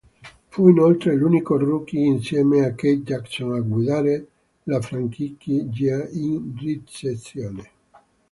Fu 0.47 0.67
inoltre 0.67 1.13
l'unico 1.13 1.59
rookie 1.59 2.07
insieme 2.07 2.65
a 2.65 2.73
Keith 2.73 3.03
Jackson 3.03 3.53
a 3.53 3.59
guidare 3.59 4.25
la 4.63 4.81
franchigia 4.81 6.07
in 6.13 6.55
ricezione. 6.57 7.69